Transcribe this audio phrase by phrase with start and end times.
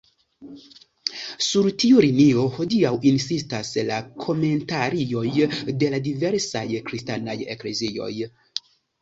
[1.47, 5.23] Sur tiu linio hodiaŭ insistas la komentarioj
[5.85, 8.11] de la diversaj kristanaj eklezioj.